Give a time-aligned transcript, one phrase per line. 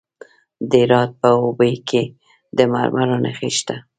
[0.69, 2.03] د هرات په اوبې کې
[2.57, 3.75] د مرمرو نښې شته.